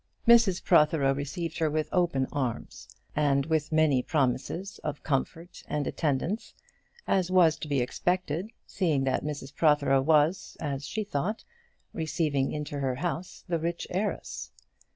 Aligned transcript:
Mrs 0.27 0.63
Protheroe 0.63 1.15
received 1.15 1.59
her 1.59 1.69
with 1.69 1.87
open 1.91 2.25
arms, 2.31 2.87
and 3.15 3.45
with 3.45 3.71
many 3.71 4.01
promises 4.01 4.79
of 4.83 5.03
comfort 5.03 5.63
and 5.67 5.85
attendance, 5.85 6.55
as 7.07 7.29
was 7.29 7.55
to 7.59 7.67
be 7.67 7.81
expected, 7.81 8.49
seeing 8.65 9.03
that 9.03 9.23
Mrs 9.23 9.53
Protheroe 9.55 10.01
was, 10.01 10.57
as 10.59 10.85
she 10.87 11.03
thought, 11.03 11.43
receiving 11.93 12.51
into 12.51 12.79
her 12.79 12.95
house 12.95 13.43
the 13.47 13.59
rich 13.59 13.85
heiress. 13.91 14.49